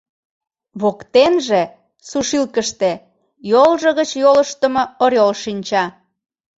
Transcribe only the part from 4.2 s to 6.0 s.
йолыштымо орёл шинча.